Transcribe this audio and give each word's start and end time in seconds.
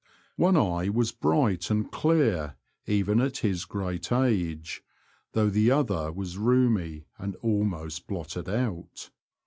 One 0.37 0.57
eye 0.57 0.89
was 0.89 1.11
bright 1.11 1.69
and 1.69 1.91
clear 1.91 2.55
even 2.87 3.21
at 3.21 3.37
his 3.45 3.65
great 3.65 4.11
age, 4.11 4.83
though 5.33 5.51
the 5.51 5.69
other 5.69 6.11
was 6.11 6.37
rheumy, 6.39 7.05
and 7.19 7.35
almost 7.43 8.07
blotted 8.07 8.49
out. 8.49 9.11